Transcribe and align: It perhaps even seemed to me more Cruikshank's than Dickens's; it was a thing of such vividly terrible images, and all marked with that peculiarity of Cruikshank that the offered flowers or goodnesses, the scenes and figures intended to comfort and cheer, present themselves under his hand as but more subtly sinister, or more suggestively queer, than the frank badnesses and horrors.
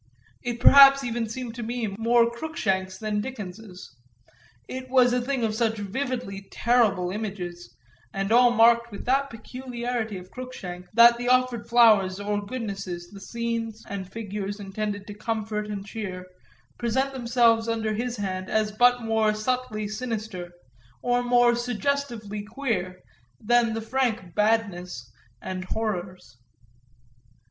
It 0.41 0.59
perhaps 0.59 1.03
even 1.03 1.29
seemed 1.29 1.53
to 1.53 1.61
me 1.61 1.85
more 1.85 2.27
Cruikshank's 2.31 2.97
than 2.97 3.21
Dickens's; 3.21 3.95
it 4.67 4.89
was 4.89 5.13
a 5.13 5.21
thing 5.21 5.43
of 5.43 5.53
such 5.53 5.77
vividly 5.77 6.47
terrible 6.51 7.11
images, 7.11 7.71
and 8.11 8.31
all 8.31 8.49
marked 8.49 8.91
with 8.91 9.05
that 9.05 9.29
peculiarity 9.29 10.17
of 10.17 10.31
Cruikshank 10.31 10.87
that 10.95 11.17
the 11.17 11.29
offered 11.29 11.69
flowers 11.69 12.19
or 12.19 12.43
goodnesses, 12.43 13.11
the 13.11 13.19
scenes 13.19 13.85
and 13.87 14.11
figures 14.11 14.59
intended 14.59 15.05
to 15.05 15.13
comfort 15.13 15.67
and 15.67 15.85
cheer, 15.85 16.25
present 16.79 17.13
themselves 17.13 17.67
under 17.69 17.93
his 17.93 18.17
hand 18.17 18.49
as 18.49 18.71
but 18.71 19.03
more 19.03 19.35
subtly 19.35 19.87
sinister, 19.87 20.51
or 21.03 21.21
more 21.21 21.53
suggestively 21.55 22.41
queer, 22.41 23.03
than 23.39 23.75
the 23.75 23.81
frank 23.81 24.33
badnesses 24.33 25.11
and 25.43 25.63
horrors. 25.65 26.37